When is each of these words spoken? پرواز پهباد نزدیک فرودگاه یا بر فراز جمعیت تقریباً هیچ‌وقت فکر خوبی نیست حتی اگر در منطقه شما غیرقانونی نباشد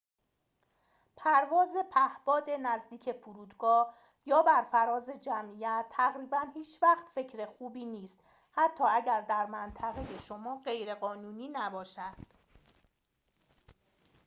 پرواز 1.17 1.69
پهباد 1.91 2.49
نزدیک 2.49 3.11
فرودگاه 3.11 3.95
یا 4.25 4.41
بر 4.41 4.61
فراز 4.63 5.09
جمعیت 5.21 5.85
تقریباً 5.91 6.39
هیچ‌وقت 6.53 7.07
فکر 7.15 7.45
خوبی 7.45 7.85
نیست 7.85 8.19
حتی 8.51 8.83
اگر 8.89 9.21
در 9.21 9.45
منطقه 9.45 10.17
شما 10.17 10.61
غیرقانونی 10.65 11.49
نباشد 11.53 12.17